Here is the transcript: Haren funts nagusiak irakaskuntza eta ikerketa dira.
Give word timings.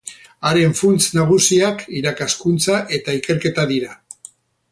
Haren 0.51 0.71
funts 0.77 1.09
nagusiak 1.17 1.83
irakaskuntza 2.01 2.79
eta 2.99 3.17
ikerketa 3.21 3.67
dira. 3.73 3.93